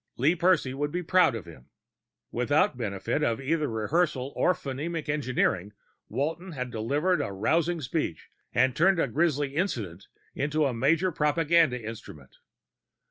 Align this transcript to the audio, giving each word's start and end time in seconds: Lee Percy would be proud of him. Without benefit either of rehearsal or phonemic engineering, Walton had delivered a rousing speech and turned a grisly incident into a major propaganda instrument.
Lee 0.17 0.33
Percy 0.35 0.73
would 0.73 0.91
be 0.91 1.03
proud 1.03 1.35
of 1.35 1.45
him. 1.45 1.67
Without 2.31 2.75
benefit 2.75 3.23
either 3.23 3.65
of 3.65 3.69
rehearsal 3.69 4.33
or 4.35 4.55
phonemic 4.55 5.07
engineering, 5.07 5.73
Walton 6.09 6.53
had 6.53 6.71
delivered 6.71 7.21
a 7.21 7.31
rousing 7.31 7.81
speech 7.81 8.27
and 8.51 8.75
turned 8.75 8.97
a 8.99 9.07
grisly 9.07 9.55
incident 9.55 10.07
into 10.33 10.65
a 10.65 10.73
major 10.73 11.11
propaganda 11.11 11.79
instrument. 11.79 12.37